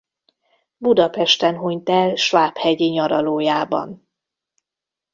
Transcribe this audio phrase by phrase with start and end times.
[0.77, 4.09] Budapesten hunyt el svábhegyi nyaralójában.